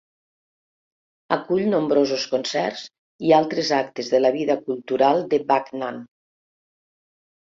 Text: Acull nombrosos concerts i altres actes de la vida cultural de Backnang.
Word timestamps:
Acull 1.35 1.67
nombrosos 1.73 2.23
concerts 2.31 2.87
i 3.27 3.33
altres 3.41 3.69
actes 3.81 4.09
de 4.13 4.21
la 4.23 4.33
vida 4.39 4.55
cultural 4.69 5.21
de 5.35 5.41
Backnang. 5.53 6.01